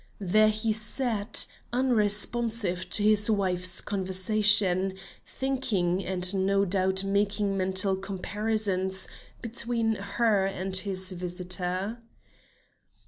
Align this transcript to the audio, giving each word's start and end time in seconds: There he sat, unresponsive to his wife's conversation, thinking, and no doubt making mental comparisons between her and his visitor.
There 0.19 0.49
he 0.49 0.73
sat, 0.73 1.45
unresponsive 1.71 2.89
to 2.89 3.03
his 3.03 3.29
wife's 3.29 3.81
conversation, 3.81 4.97
thinking, 5.27 6.03
and 6.03 6.37
no 6.43 6.65
doubt 6.65 7.03
making 7.03 7.55
mental 7.55 7.95
comparisons 7.95 9.07
between 9.43 9.93
her 9.93 10.47
and 10.47 10.75
his 10.75 11.11
visitor. 11.11 11.99